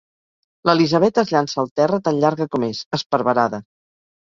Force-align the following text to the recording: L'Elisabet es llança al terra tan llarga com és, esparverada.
L'Elisabet 0.69 1.19
es 1.23 1.33
llança 1.35 1.59
al 1.65 1.69
terra 1.81 2.01
tan 2.09 2.19
llarga 2.25 2.49
com 2.57 2.67
és, 2.71 2.83
esparverada. 3.01 3.63